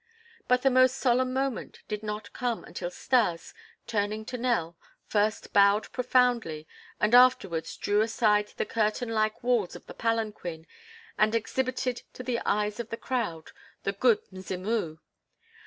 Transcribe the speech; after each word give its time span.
But 0.47 0.63
the 0.63 0.71
most 0.71 0.97
solemn 0.97 1.31
moment 1.31 1.81
did 1.87 2.01
not 2.01 2.33
come 2.33 2.63
until 2.65 2.89
Stas, 2.89 3.53
turning 3.85 4.25
to 4.25 4.37
Nell, 4.39 4.75
first 5.05 5.53
bowed 5.53 5.91
profoundly 5.91 6.67
and 6.99 7.13
afterwards 7.13 7.77
drew 7.77 8.01
aside 8.01 8.47
the 8.57 8.65
curtain 8.65 9.09
like 9.09 9.43
walls 9.43 9.75
of 9.75 9.85
the 9.85 9.93
palanquin 9.93 10.65
and 11.19 11.35
exhibited 11.35 12.01
to 12.13 12.23
the 12.23 12.39
eyes 12.47 12.79
of 12.79 12.89
the 12.89 12.97
crowd 12.97 13.51
the 13.83 13.93
"Good 13.93 14.23
Mzimu." 14.33 14.97